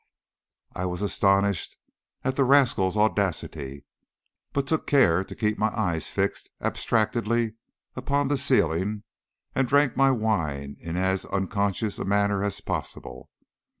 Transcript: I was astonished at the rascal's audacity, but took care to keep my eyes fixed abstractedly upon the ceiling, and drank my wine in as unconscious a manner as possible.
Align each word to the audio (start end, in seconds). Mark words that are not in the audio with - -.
I 0.73 0.85
was 0.87 1.03
astonished 1.03 1.77
at 2.23 2.35
the 2.35 2.43
rascal's 2.43 2.97
audacity, 2.97 3.85
but 4.51 4.65
took 4.65 4.87
care 4.87 5.23
to 5.23 5.35
keep 5.35 5.59
my 5.59 5.69
eyes 5.79 6.09
fixed 6.09 6.49
abstractedly 6.59 7.53
upon 7.95 8.27
the 8.27 8.35
ceiling, 8.39 9.03
and 9.53 9.67
drank 9.67 9.95
my 9.95 10.09
wine 10.09 10.75
in 10.79 10.97
as 10.97 11.25
unconscious 11.27 11.99
a 11.99 12.03
manner 12.03 12.43
as 12.43 12.61
possible. 12.61 13.29